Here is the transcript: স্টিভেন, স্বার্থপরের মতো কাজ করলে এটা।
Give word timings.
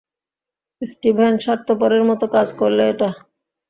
স্টিভেন, 0.81 1.33
স্বার্থপরের 1.43 2.03
মতো 2.09 2.25
কাজ 2.35 2.47
করলে 2.59 2.83
এটা। 2.91 3.09